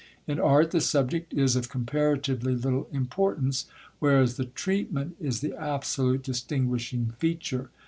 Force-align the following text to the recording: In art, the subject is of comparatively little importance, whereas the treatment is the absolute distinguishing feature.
In 0.25 0.39
art, 0.39 0.71
the 0.71 0.81
subject 0.81 1.31
is 1.31 1.55
of 1.55 1.69
comparatively 1.69 2.55
little 2.55 2.89
importance, 2.91 3.67
whereas 3.99 4.35
the 4.35 4.45
treatment 4.45 5.15
is 5.21 5.41
the 5.41 5.53
absolute 5.53 6.23
distinguishing 6.23 7.13
feature. 7.19 7.69